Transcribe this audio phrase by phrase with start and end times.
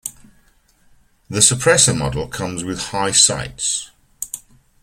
[1.29, 3.91] The Suppressor model comes with high sights.